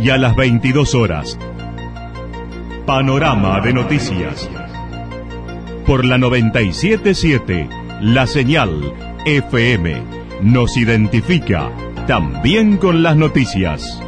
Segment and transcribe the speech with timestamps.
[0.00, 1.38] y a las 22 horas.
[2.86, 4.48] Panorama de noticias.
[5.86, 7.68] Por la 977,
[8.00, 8.92] la señal
[9.24, 10.02] FM
[10.42, 11.70] nos identifica
[12.06, 14.02] también con las noticias.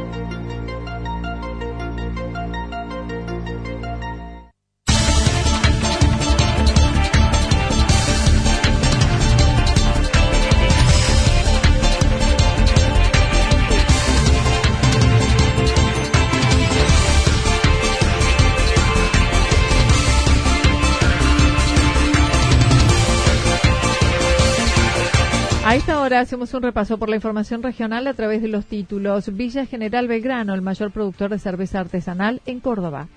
[26.19, 29.33] Hacemos un repaso por la información regional a través de los títulos.
[29.35, 33.07] Villa General Belgrano, el mayor productor de cerveza artesanal en Córdoba.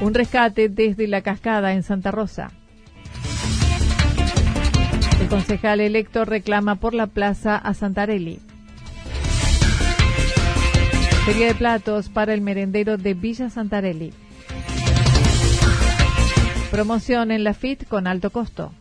[0.00, 2.50] Un rescate desde la cascada en Santa Rosa.
[5.20, 8.40] El concejal electo reclama por la plaza a Santarelli.
[11.24, 14.12] Feria de platos para el merendero de Villa Santarelli.
[16.70, 18.72] Promoción en la FIT con alto costo.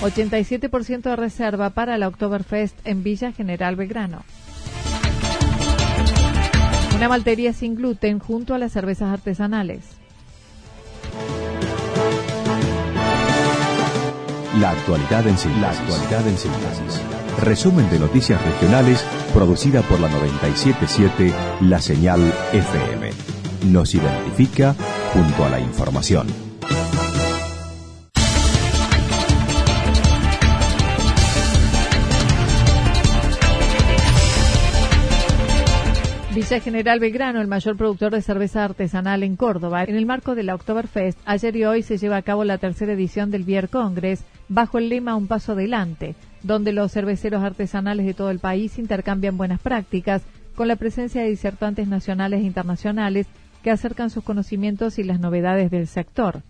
[0.00, 4.24] 87% de reserva para la Oktoberfest en Villa General Belgrano.
[6.96, 9.80] Una maltería sin gluten junto a las cervezas artesanales.
[14.58, 17.00] La actualidad en síntesis.
[17.40, 22.20] Resumen de noticias regionales producida por la 977 La Señal
[22.52, 23.10] FM.
[23.70, 24.74] Nos identifica
[25.14, 26.49] junto a la información.
[36.58, 39.84] General Belgrano, el mayor productor de cerveza artesanal en Córdoba.
[39.84, 42.94] En el marco de la Oktoberfest, ayer y hoy se lleva a cabo la tercera
[42.94, 48.14] edición del Beer Congress bajo el lema Un Paso Adelante, donde los cerveceros artesanales de
[48.14, 50.22] todo el país intercambian buenas prácticas
[50.56, 53.28] con la presencia de disertantes nacionales e internacionales
[53.62, 56.42] que acercan sus conocimientos y las novedades del sector.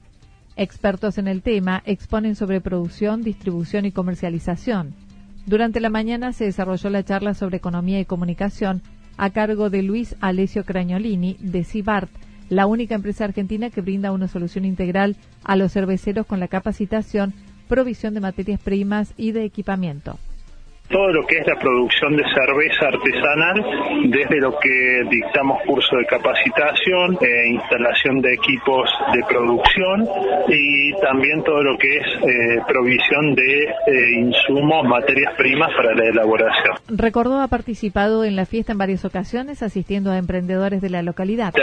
[0.57, 4.95] Expertos en el tema exponen sobre producción, distribución y comercialización.
[5.45, 8.83] Durante la mañana se desarrolló la charla sobre economía y comunicación
[9.21, 12.11] a cargo de Luis Alessio Cragnolini de Cibart,
[12.49, 17.35] la única empresa argentina que brinda una solución integral a los cerveceros con la capacitación,
[17.69, 20.19] provisión de materias primas y de equipamiento
[20.91, 26.05] todo lo que es la producción de cerveza artesanal, desde lo que dictamos curso de
[26.07, 30.09] capacitación, e instalación de equipos de producción
[30.49, 36.09] y también todo lo que es eh, provisión de eh, insumos, materias primas para la
[36.09, 36.75] elaboración.
[36.89, 41.55] Recordó ha participado en la fiesta en varias ocasiones asistiendo a emprendedores de la localidad.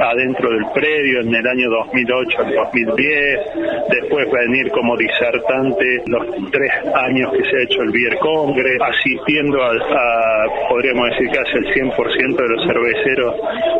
[0.00, 3.40] adentro del predio en el año 2008 al 2010,
[3.90, 9.62] después venir como disertante los tres años que se ha hecho el viernes Congre, asistiendo
[9.62, 13.34] a, podríamos decir, casi el 100% de los cerveceros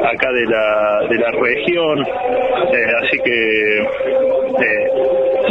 [0.05, 2.01] acá de la, de la región.
[2.01, 4.91] Eh, así que eh,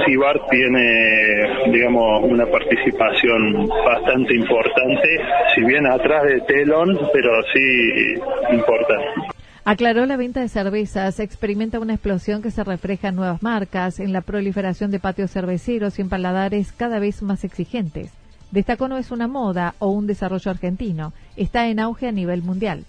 [0.05, 5.19] CIBAR tiene, digamos, una participación bastante importante,
[5.55, 8.13] si bien atrás de telón, pero sí
[8.51, 9.37] importante.
[9.65, 14.13] Aclaró la venta de cervezas, experimenta una explosión que se refleja en nuevas marcas, en
[14.13, 18.13] la proliferación de patios cerveceros y en paladares cada vez más exigentes.
[18.51, 22.85] Destacó no es una moda o un desarrollo argentino, está en auge a nivel mundial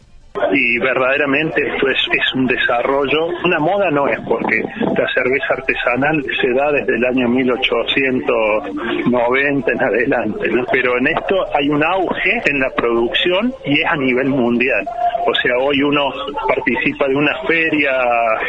[0.52, 3.26] y verdaderamente esto es, es un desarrollo.
[3.44, 9.82] Una moda no es porque la cerveza artesanal se da desde el año 1890 en
[9.82, 14.86] adelante, pero en esto hay un auge en la producción y es a nivel mundial.
[15.26, 16.10] O sea, hoy uno
[16.48, 17.92] participa de una feria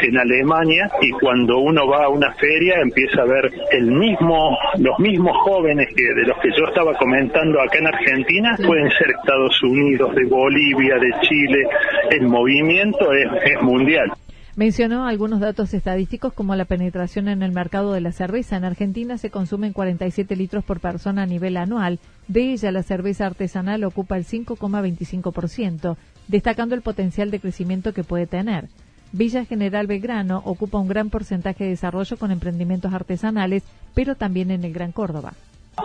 [0.01, 4.97] en Alemania y cuando uno va a una feria empieza a ver el mismo, los
[4.99, 9.61] mismos jóvenes que de los que yo estaba comentando acá en Argentina pueden ser Estados
[9.63, 11.67] Unidos, de Bolivia, de Chile,
[12.11, 14.11] el movimiento es, mundial.
[14.55, 18.57] Mencionó algunos datos estadísticos como la penetración en el mercado de la cerveza.
[18.57, 21.99] En Argentina se consumen 47 litros por persona a nivel anual.
[22.27, 25.95] De ella, la cerveza artesanal ocupa el 5,25%,
[26.27, 28.65] destacando el potencial de crecimiento que puede tener.
[29.11, 33.63] Villa General Belgrano ocupa un gran porcentaje de desarrollo con emprendimientos artesanales,
[33.95, 35.33] pero también en el Gran Córdoba.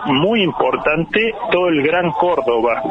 [0.05, 2.81] Muy importante todo el Gran Córdoba,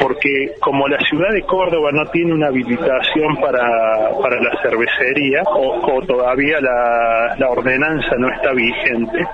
[0.00, 6.02] porque como la ciudad de Córdoba no tiene una habilitación para, para la cervecería o,
[6.06, 9.24] todavía la, la, ordenanza no está vigente,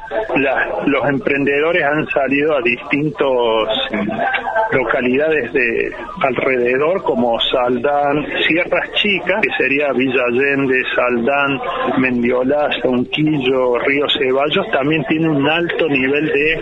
[0.87, 3.69] los emprendedores han salido a distintos
[4.73, 5.93] localidades de
[6.23, 11.61] alrededor como Saldán, Sierras Chicas, que sería Villa Allende, Saldán,
[11.99, 16.61] Mendiolaza, Unquillo, Río Ceballos, también tiene un alto nivel de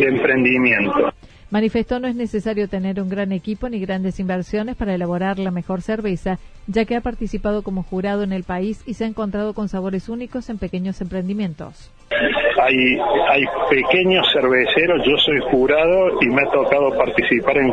[0.00, 1.12] emprendimiento.
[1.50, 5.80] Manifestó no es necesario tener un gran equipo ni grandes inversiones para elaborar la mejor
[5.80, 9.68] cerveza, ya que ha participado como jurado en el país y se ha encontrado con
[9.68, 11.90] sabores únicos en pequeños emprendimientos.
[12.10, 12.98] Hay,
[13.30, 17.72] hay pequeños cerveceros, yo soy jurado y me ha tocado participar en,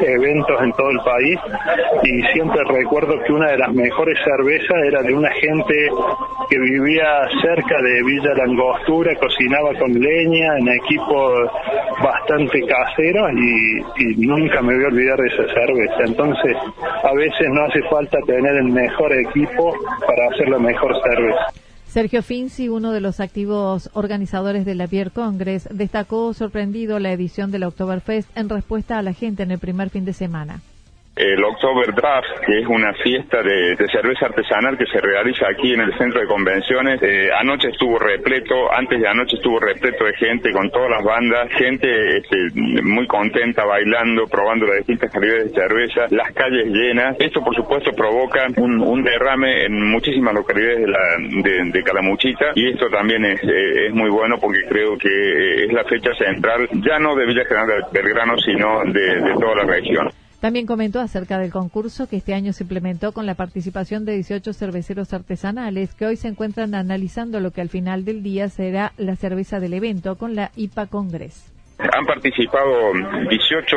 [0.00, 1.38] eventos en todo el país
[2.02, 5.74] y siempre recuerdo que una de las mejores cervezas era de una gente
[6.48, 11.50] que vivía cerca de Villa Langostura, cocinaba con leña en equipos
[12.02, 16.04] bastante caseros y, y nunca me voy a olvidar de esa cerveza.
[16.06, 16.56] Entonces,
[17.04, 19.74] a veces no hace falta tener el mejor equipo
[20.06, 21.46] para hacer mejor cerveza.
[21.86, 27.50] Sergio Finzi, uno de los activos organizadores de la Beer Congress, destacó sorprendido la edición
[27.50, 30.62] del Oktoberfest en respuesta a la gente en el primer fin de semana
[31.14, 35.80] el October Draft, que es una fiesta de, cerveza artesanal que se realiza aquí en
[35.80, 37.02] el centro de convenciones.
[37.02, 41.50] Eh, anoche estuvo repleto, antes de anoche estuvo repleto de gente con todas las bandas,
[41.52, 42.36] gente este,
[42.82, 47.16] muy contenta bailando, probando las distintas calidades de cerveza, las calles llenas.
[47.18, 52.88] Esto, por supuesto, provoca un, derrame en muchísimas localidades de, la, de, Calamuchita y esto
[52.88, 56.98] también es, eh, es, muy bueno porque creo que eh, es la fecha central, ya
[57.00, 60.08] no de Villa General Belgrano, sino de toda la región.
[60.42, 64.52] También comentó acerca del concurso que este año se implementó con la participación de 18
[64.52, 69.14] cerveceros artesanales que hoy se encuentran analizando lo que al final del día será la
[69.14, 71.51] cerveza del evento con la IPA Congress.
[71.94, 72.92] Han participado
[73.28, 73.76] 18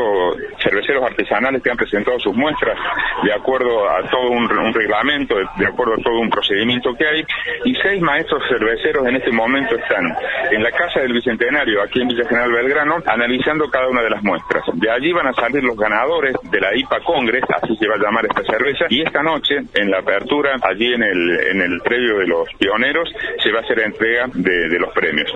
[0.59, 2.77] cerveceros artesanales que han presentado sus muestras
[3.23, 7.25] de acuerdo a todo un, reglamento, de, acuerdo a todo un procedimiento que hay,
[7.65, 10.15] y seis maestros cerveceros en este momento están
[10.51, 14.23] en la Casa del Bicentenario, aquí en Villa General Belgrano, analizando cada una de las
[14.23, 14.63] muestras.
[14.73, 17.99] De allí van a salir los ganadores de la IPA Congress, así se va a
[17.99, 22.17] llamar esta cerveza, y esta noche, en la apertura, allí en el, en el previo
[22.19, 23.09] de los pioneros,
[23.41, 25.33] se va a hacer entrega de los premios.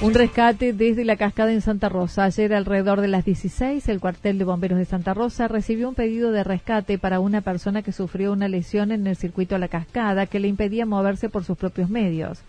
[0.00, 2.22] Un rescate desde la cascada en Santa Rosa.
[2.22, 6.30] Ayer alrededor de las 16, el cuartel de bomberos de Santa Rosa recibió un pedido
[6.30, 10.26] de rescate para una persona que sufrió una lesión en el circuito de la cascada
[10.26, 12.42] que le impedía moverse por sus propios medios.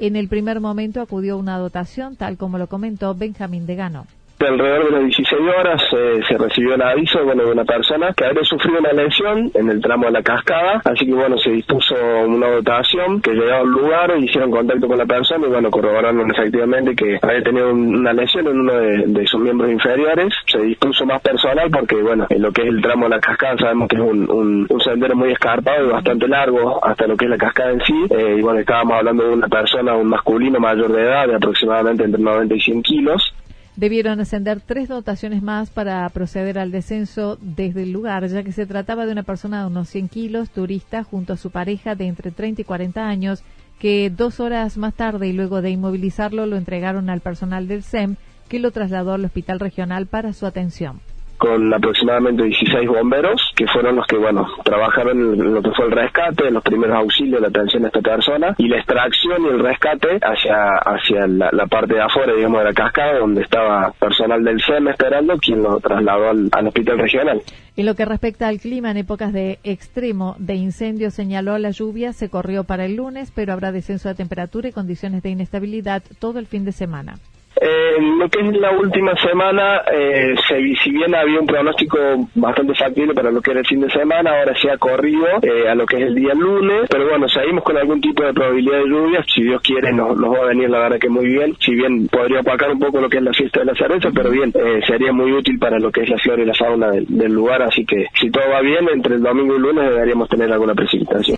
[0.00, 4.08] En el primer momento acudió una dotación, tal como lo comentó Benjamín Degano
[4.44, 8.26] alrededor de las 16 horas eh, se recibió el aviso bueno, de una persona que
[8.26, 11.94] había sufrido una lesión en el tramo de la cascada, así que bueno, se dispuso
[12.26, 16.94] una dotación que llegó al lugar, hicieron contacto con la persona y bueno, corroboraron efectivamente
[16.94, 21.70] que había tenido una lesión en uno de, sus miembros inferiores, se dispuso más personal
[21.70, 24.66] porque bueno, en lo que es el tramo de la cascada sabemos que es un,
[24.84, 28.36] sendero muy escarpado y bastante largo hasta lo que es la cascada en sí, eh,
[28.38, 32.22] y bueno, estábamos hablando de una persona, un masculino mayor de edad de aproximadamente entre
[32.22, 33.34] 90 y 100 kilos,
[33.76, 38.64] Debieron ascender tres dotaciones más para proceder al descenso desde el lugar, ya que se
[38.64, 42.30] trataba de una persona de unos 100 kilos, turista, junto a su pareja de entre
[42.30, 43.42] 30 y 40 años,
[43.78, 48.16] que dos horas más tarde y luego de inmovilizarlo lo entregaron al personal del SEM,
[48.48, 51.00] que lo trasladó al hospital regional para su atención
[51.36, 55.92] con aproximadamente 16 bomberos, que fueron los que, bueno, trabajaron en lo que fue el
[55.92, 60.18] rescate, los primeros auxilios, la atención a esta persona, y la extracción y el rescate
[60.22, 64.88] hacia, hacia la, parte de afuera, digamos, de la cascada, donde estaba personal del SEM
[64.88, 67.42] esperando, quien lo trasladó al, al hospital regional.
[67.76, 72.14] En lo que respecta al clima, en épocas de extremo de incendio, señaló la lluvia,
[72.14, 76.38] se corrió para el lunes, pero habrá descenso de temperatura y condiciones de inestabilidad todo
[76.38, 77.18] el fin de semana.
[77.68, 81.98] Eh, lo que es la última semana, eh, si bien había un pronóstico
[82.36, 85.68] bastante factible para lo que era el fin de semana, ahora se ha corrido eh,
[85.68, 88.78] a lo que es el día lunes, pero bueno, seguimos con algún tipo de probabilidad
[88.78, 91.74] de lluvia, si Dios quiere nos, va a venir la verdad que muy bien, si
[91.74, 94.52] bien podría opacar un poco lo que es la fiesta de la cerveza, pero bien,
[94.54, 97.32] eh, sería muy útil para lo que es la flora y la fauna del, del
[97.32, 100.52] lugar, así que si todo va bien, entre el domingo y el lunes deberíamos tener
[100.52, 101.36] alguna precipitación.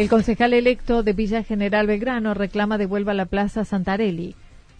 [0.00, 4.34] El concejal electo de Villa General Belgrano reclama devuelva la plaza Santarelli.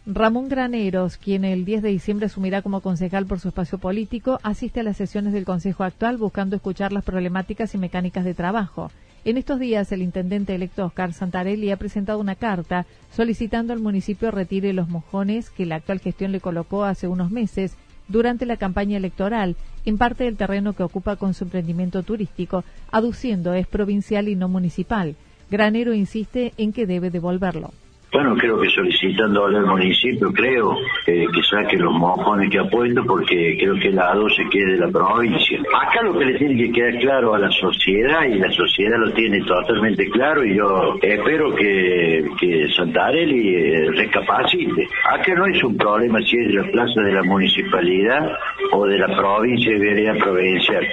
[0.07, 4.81] Ramón Graneros, quien el 10 de diciembre asumirá como concejal por su espacio político, asiste
[4.81, 8.91] a las sesiones del Consejo actual buscando escuchar las problemáticas y mecánicas de trabajo.
[9.27, 14.31] En estos días, el intendente electo Oscar Santarelli ha presentado una carta solicitando al municipio
[14.31, 17.77] retire los mojones que la actual gestión le colocó hace unos meses
[18.11, 23.55] durante la campaña electoral en parte del terreno que ocupa con su emprendimiento turístico, aduciendo
[23.55, 25.17] es provincial y no municipal.
[25.51, 27.73] Granero insiste en que debe devolverlo.
[28.13, 30.77] Bueno, creo que solicitando al municipio, creo
[31.07, 32.65] que saque los mojones que ha
[33.07, 35.61] porque creo que la A2 se quede de la provincia.
[35.81, 39.13] Acá lo que le tiene que quedar claro a la sociedad y la sociedad lo
[39.13, 44.89] tiene totalmente claro y yo espero que, que Santarelli eh, recapacite.
[45.09, 48.33] Acá no es un problema si es de la plaza de la municipalidad
[48.73, 50.85] o de la provincia y vereda provincial.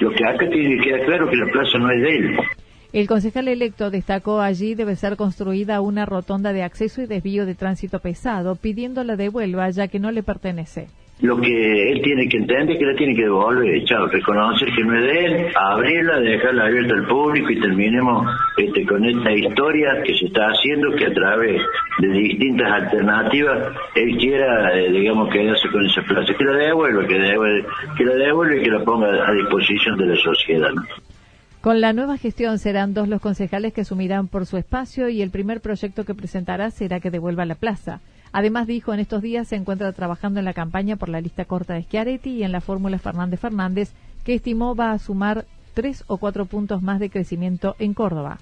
[0.00, 2.38] Lo que acá tiene que quedar claro es que la plaza no es de él.
[2.92, 7.54] El concejal electo destacó allí debe ser construida una rotonda de acceso y desvío de
[7.54, 10.88] tránsito pesado, pidiendo la devuelva ya que no le pertenece.
[11.22, 14.84] Lo que él tiene que entender es que la tiene que devolver, chao, reconocer que
[14.84, 18.26] no es de él, abrirla, dejarla abierta al público y terminemos
[18.58, 21.62] este, con esta historia que se está haciendo, que a través
[21.98, 26.34] de distintas alternativas él quiera, eh, digamos, quedarse con esa plaza.
[26.34, 27.16] Que la devuelva, que,
[27.96, 30.72] que la devuelva y que la ponga a disposición de la sociedad.
[31.62, 35.30] Con la nueva gestión serán dos los concejales que asumirán por su espacio y el
[35.30, 38.00] primer proyecto que presentará será que devuelva la plaza.
[38.32, 41.74] Además, dijo, en estos días se encuentra trabajando en la campaña por la lista corta
[41.74, 46.16] de Schiaretti y en la fórmula Fernández Fernández, que estimó va a sumar tres o
[46.16, 48.38] cuatro puntos más de crecimiento en Córdoba.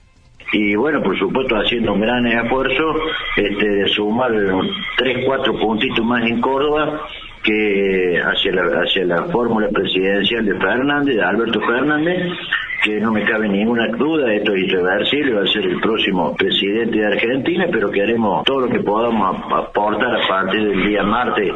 [0.54, 2.94] Y bueno, por supuesto, haciendo un gran esfuerzo
[3.36, 4.32] este, de sumar
[4.96, 7.02] tres, cuatro puntitos más en Córdoba
[7.42, 12.32] que hacia la, hacia la fórmula presidencial de Fernández, de Alberto Fernández,
[12.82, 16.98] que no me cabe ninguna duda, esto es irreversible, va a ser el próximo presidente
[16.98, 21.52] de Argentina, pero que haremos todo lo que podamos aportar a partir del día martes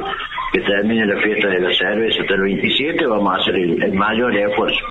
[0.52, 4.36] que termine la fiesta de la cerveza hasta el 27, vamos a hacer el, mayor
[4.36, 4.84] esfuerzo.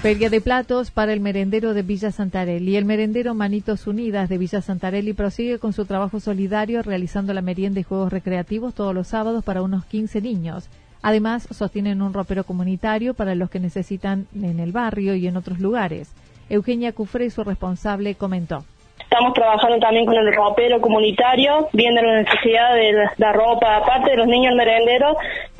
[0.00, 2.76] Feria de platos para el merendero de Villa Santarelli.
[2.76, 7.78] El merendero Manitos Unidas de Villa Santarelli prosigue con su trabajo solidario realizando la merienda
[7.78, 10.68] y juegos recreativos todos los sábados para unos 15 niños.
[11.02, 15.58] Además, sostienen un ropero comunitario para los que necesitan en el barrio y en otros
[15.58, 16.14] lugares.
[16.48, 18.64] Eugenia Cufré, su responsable, comentó.
[19.00, 24.16] Estamos trabajando también con el ropero comunitario, viendo la necesidad de la, ropa, aparte de
[24.16, 25.16] los niños merenderos,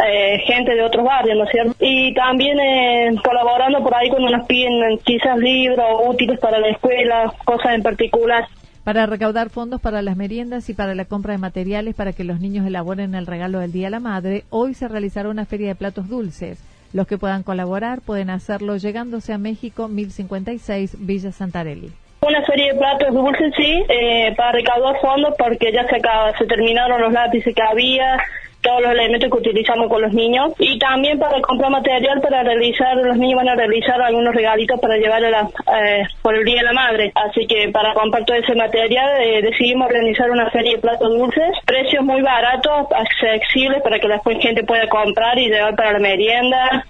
[0.07, 1.75] eh, gente de otros barrios, ¿no es cierto?
[1.81, 7.33] Y también eh, colaborando por ahí cuando nos piden quizás libros útiles para la escuela,
[7.45, 8.47] cosas en particular
[8.85, 12.41] para recaudar fondos para las meriendas y para la compra de materiales para que los
[12.41, 15.75] niños elaboren el regalo del Día a la Madre, hoy se realizará una feria de
[15.75, 16.59] platos dulces.
[16.93, 21.91] Los que puedan colaborar pueden hacerlo llegándose a México 1056 Villa Santarelli.
[22.21, 26.47] Una feria de platos dulces, sí, eh, para recaudar fondos porque ya se, acaba, se
[26.47, 28.19] terminaron los lápices que había,
[28.63, 32.97] todos los elementos que utilizamos con los niños y también para comprar material para realizar,
[32.97, 36.59] los niños van a realizar algunos regalitos para llevar a la, eh, por el Día
[36.59, 37.13] de la Madre.
[37.15, 41.51] Así que para comprar todo ese material eh, decidimos organizar una serie de platos dulces,
[41.67, 46.87] precios muy baratos, accesibles para que la gente pueda comprar y llevar para la merienda.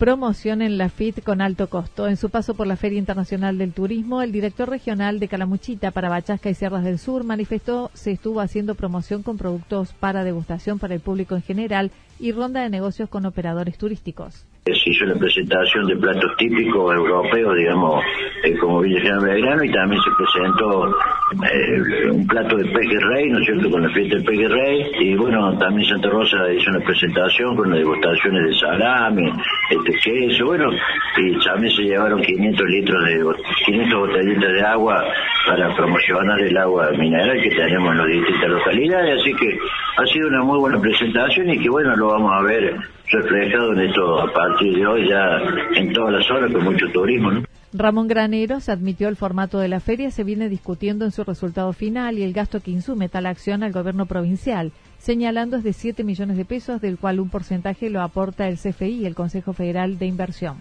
[0.00, 2.08] Promoción en la FIT con alto costo.
[2.08, 6.08] En su paso por la Feria Internacional del Turismo, el director regional de Calamuchita para
[6.08, 10.94] Bachasca y Sierras del Sur manifestó se estuvo haciendo promoción con productos para degustación para
[10.94, 14.46] el público en general y ronda de negocios con operadores turísticos.
[14.64, 18.02] Se hizo la presentación de platos típicos europeos, digamos,
[18.44, 20.96] eh, como Villa General Belgrano, y también se presentó
[21.30, 24.90] eh, un plato de peje rey, ¿no es cierto?, con la fiesta del peje rey,
[24.98, 29.32] y bueno, también Santa Rosa hizo una presentación con las degustaciones de salame,
[29.70, 30.70] este queso, bueno,
[31.16, 33.24] y también se llevaron 500 litros de,
[33.66, 35.04] 500 botellitas de agua
[35.46, 39.58] para promocionar el agua mineral que tenemos en las distintas localidades, así que
[39.98, 42.74] ha sido una muy buena presentación y que bueno, lo vamos a ver
[43.12, 45.40] reflejado en esto a partir de hoy ya
[45.74, 47.30] en todas las horas con mucho turismo.
[47.30, 47.49] ¿no?
[47.72, 52.18] Ramón Graneros admitió el formato de la feria se viene discutiendo en su resultado final
[52.18, 56.36] y el gasto que insume tal acción al gobierno provincial, señalando es de 7 millones
[56.36, 60.56] de pesos, del cual un porcentaje lo aporta el CFI, el Consejo Federal de Inversión.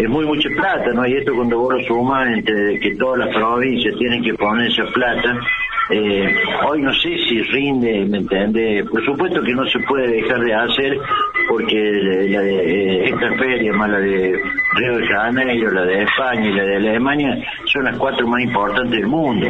[0.00, 1.06] Es muy mucha plata, ¿no?
[1.06, 5.38] Y esto cuando vos lo que todas las provincias tienen que poner esa plata,
[5.90, 6.34] eh,
[6.68, 8.84] hoy no sé si rinde, ¿me entiende?
[8.90, 10.98] Por supuesto que no se puede dejar de hacer
[11.48, 11.74] porque
[12.30, 14.40] la de, eh, esta feria, más la de
[14.74, 18.92] Río de Janeiro, la de España y la de Alemania, son las cuatro más importantes
[18.92, 19.48] del mundo.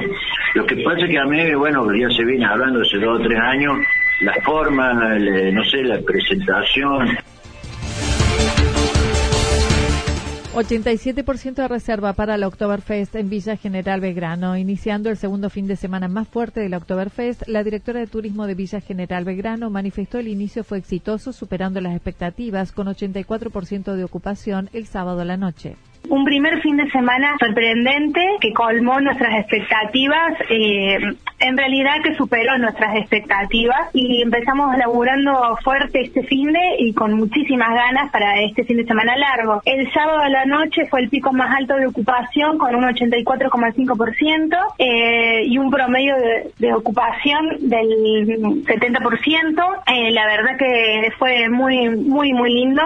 [0.54, 3.22] Lo que pasa es que a mí, bueno, ya se viene hablando hace dos o
[3.22, 3.78] tres años,
[4.20, 7.16] la forma, no sé, la presentación,
[10.52, 14.54] 87% de reserva para la Oktoberfest en Villa General Belgrano.
[14.58, 18.46] Iniciando el segundo fin de semana más fuerte de la Oktoberfest, la directora de turismo
[18.46, 24.04] de Villa General Belgrano manifestó el inicio fue exitoso, superando las expectativas con 84% de
[24.04, 25.76] ocupación el sábado a la noche
[26.08, 30.98] un primer fin de semana sorprendente que colmó nuestras expectativas, eh,
[31.40, 37.14] en realidad que superó nuestras expectativas y empezamos laburando fuerte este fin de y con
[37.14, 39.62] muchísimas ganas para este fin de semana largo.
[39.64, 44.56] El sábado a la noche fue el pico más alto de ocupación con un 84,5%
[44.78, 46.14] eh, y un promedio
[46.58, 49.82] de, ocupación del 70%.
[49.86, 52.82] Eh, la verdad que fue muy, muy, muy lindo.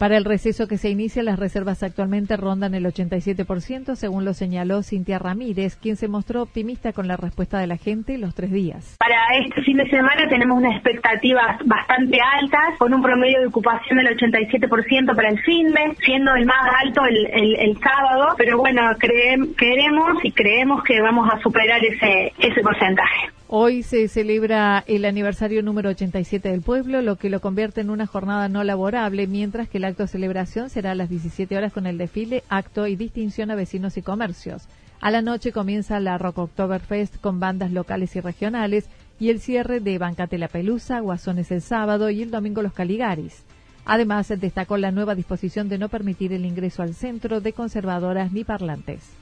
[0.00, 4.82] Para el receso que se inicia, las reservas actualmente rondan el 87%, según lo señaló
[4.82, 8.96] Cintia Ramírez, quien se mostró optimista con la respuesta de la gente los tres días.
[8.98, 13.98] Para este fin de semana tenemos unas expectativas bastante altas, con un promedio de ocupación
[13.98, 20.24] del 87% para el fin de, siendo el más alto el, sábado, pero bueno, queremos
[20.24, 23.28] y creemos que vamos a superar ese, ese porcentaje.
[23.52, 28.06] Hoy se celebra el aniversario número 87 del pueblo, lo que lo convierte en una
[28.06, 31.88] jornada no laborable, mientras que el acto de celebración será a las 17 horas con
[31.88, 34.68] el desfile, acto y distinción a vecinos y comercios.
[35.00, 38.88] A la noche comienza la Rock Oktoberfest con bandas locales y regionales
[39.18, 43.42] y el cierre de Bancate la Pelusa, Guasones el sábado y el domingo los Caligaris.
[43.84, 48.44] Además, destacó la nueva disposición de no permitir el ingreso al centro de conservadoras ni
[48.44, 49.19] parlantes.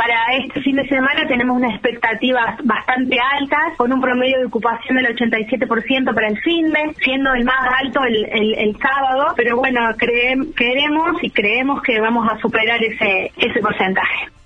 [0.00, 4.96] Para este fin de semana tenemos unas expectativas bastante altas, con un promedio de ocupación
[4.96, 11.22] del 87% para el fin de, siendo el más alto el, sábado, pero bueno, queremos
[11.22, 14.39] y creemos que vamos a superar ese, ese porcentaje.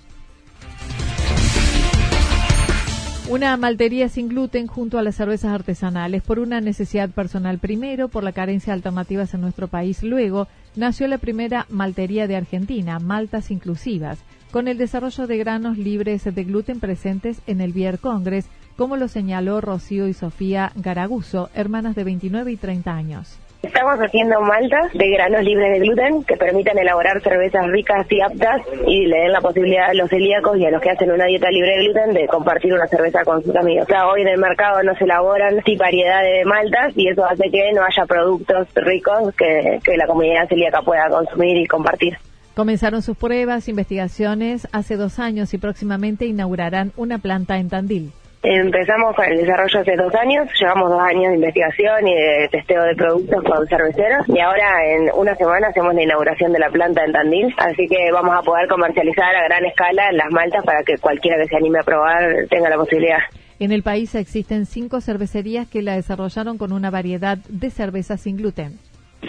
[3.27, 8.23] Una maltería sin gluten junto a las cervezas artesanales por una necesidad personal primero, por
[8.23, 13.49] la carencia de alternativas en nuestro país luego, nació la primera maltería de Argentina, Maltas
[13.49, 14.19] Inclusivas
[14.51, 18.45] con el desarrollo de granos libres de gluten presentes en el Beer Congress,
[18.77, 23.37] como lo señaló Rocío y Sofía Garaguso, hermanas de 29 y 30 años.
[23.65, 28.61] Estamos haciendo maltas de granos libres de gluten que permitan elaborar cervezas ricas y aptas
[28.85, 31.49] y le den la posibilidad a los celíacos y a los que hacen una dieta
[31.49, 33.85] libre de gluten de compartir una cerveza con sus amigos.
[33.85, 37.25] O sea, hoy en el mercado no se elaboran sí variedad de maltas y eso
[37.25, 42.17] hace que no haya productos ricos que, que la comunidad celíaca pueda consumir y compartir.
[42.55, 48.11] Comenzaron sus pruebas, investigaciones hace dos años y próximamente inaugurarán una planta en Tandil.
[48.47, 52.83] Empezamos con el desarrollo hace dos años, llevamos dos años de investigación y de testeo
[52.83, 57.03] de productos con cerveceros y ahora en una semana hacemos la inauguración de la planta
[57.03, 60.95] en Tandil, así que vamos a poder comercializar a gran escala las maltas para que
[60.99, 63.17] cualquiera que se anime a probar tenga la posibilidad.
[63.57, 68.37] En el país existen cinco cervecerías que la desarrollaron con una variedad de cervezas sin
[68.37, 68.77] gluten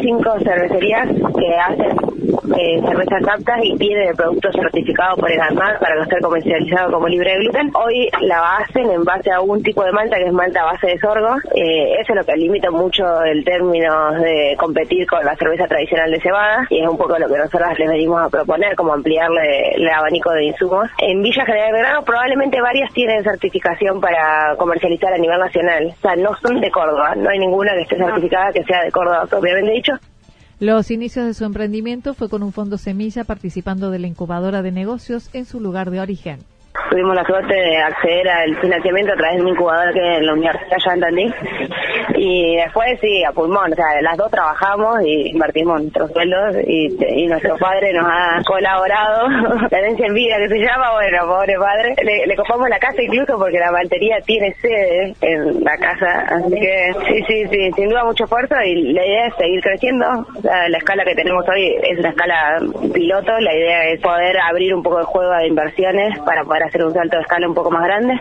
[0.00, 1.96] cinco cervecerías que hacen
[2.58, 6.92] eh, cervezas aptas y piden el producto certificado por el ANMAT para no ser comercializado
[6.92, 7.70] como libre de gluten.
[7.74, 10.98] Hoy la hacen en base a un tipo de malta que es malta base de
[10.98, 11.36] sorgo.
[11.54, 16.10] Eh, eso es lo que limita mucho el término de competir con la cerveza tradicional
[16.10, 19.74] de cebada y es un poco lo que nosotros les venimos a proponer, como ampliarle
[19.74, 20.88] el abanico de insumos.
[20.98, 25.94] En Villa General Belgrano probablemente varias tienen certificación para comercializar a nivel nacional.
[25.98, 28.90] O sea, no son de Córdoba, no hay ninguna que esté certificada que sea de
[28.90, 29.85] Córdoba propiamente dicho.
[30.58, 34.72] Los inicios de su emprendimiento fue con un fondo semilla participando de la incubadora de
[34.72, 36.40] negocios en su lugar de origen.
[36.90, 40.32] Tuvimos la suerte de acceder al financiamiento a través de una incubadora que en la
[40.32, 41.34] Universidad ya entendí.
[42.16, 47.26] Y después sí, a pulmón, o sea, las dos trabajamos y invertimos nuestros sueldos y,
[47.26, 49.28] nuestro padre nos ha colaborado.
[49.70, 51.94] la en vida que se llama, bueno, pobre padre.
[52.02, 56.26] Le, le, copamos la casa incluso porque la maltería tiene sede en la casa.
[56.28, 60.06] Así que sí, sí, sí, sin duda mucho esfuerzo y la idea es seguir creciendo.
[60.38, 62.58] O sea, la escala que tenemos hoy es una escala
[62.92, 63.32] piloto.
[63.40, 66.92] La idea es poder abrir un poco de juego de inversiones para poder hacer un
[66.92, 68.20] salto de escala un poco más grande.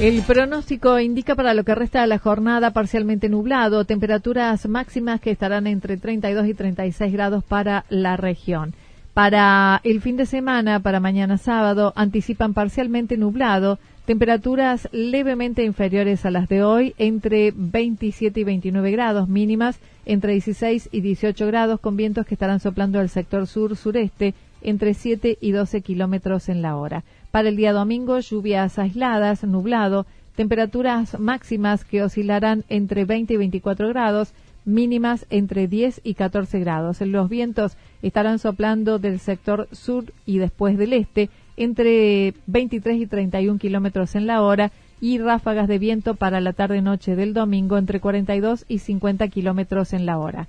[0.00, 5.30] El pronóstico indica para lo que resta de la jornada parcialmente nublado, temperaturas máximas que
[5.30, 8.74] estarán entre 32 y 36 grados para la región.
[9.14, 16.30] Para el fin de semana, para mañana sábado, anticipan parcialmente nublado, Temperaturas levemente inferiores a
[16.30, 21.96] las de hoy, entre 27 y 29 grados, mínimas entre 16 y 18 grados, con
[21.96, 27.04] vientos que estarán soplando del sector sur-sureste entre 7 y 12 kilómetros en la hora.
[27.30, 33.88] Para el día domingo, lluvias aisladas, nublado, temperaturas máximas que oscilarán entre 20 y 24
[33.88, 34.32] grados,
[34.64, 37.00] mínimas entre 10 y 14 grados.
[37.00, 43.58] Los vientos estarán soplando del sector sur y después del este entre 23 y 31
[43.58, 48.64] kilómetros en la hora y ráfagas de viento para la tarde-noche del domingo entre 42
[48.68, 50.48] y 50 kilómetros en la hora.